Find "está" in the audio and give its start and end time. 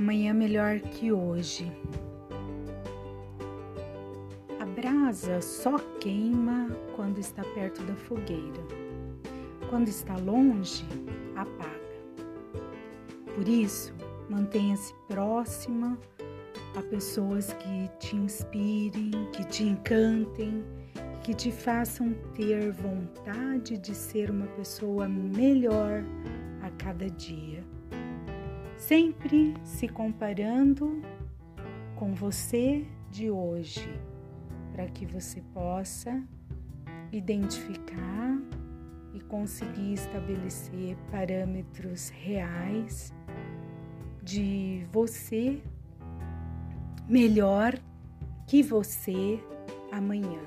7.18-7.44, 9.88-10.16